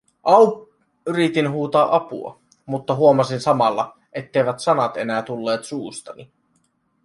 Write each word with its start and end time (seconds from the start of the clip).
"Aup", 0.23 0.55
yritin 1.07 1.51
huutaa 1.51 1.95
apua, 1.95 2.39
mutta 2.65 2.95
huomasin 2.95 3.39
samalla, 3.41 3.97
etteivät 4.13 4.59
sanat 4.59 4.97
enää 4.97 5.21
tulleet 5.21 5.63
suustani. 5.63 6.31